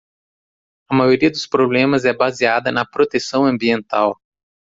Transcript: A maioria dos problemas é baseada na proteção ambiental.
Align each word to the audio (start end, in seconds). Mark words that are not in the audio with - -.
A 0.89 0.95
maioria 0.95 1.29
dos 1.29 1.45
problemas 1.45 2.05
é 2.05 2.11
baseada 2.11 2.71
na 2.71 2.83
proteção 2.83 3.45
ambiental. 3.45 4.19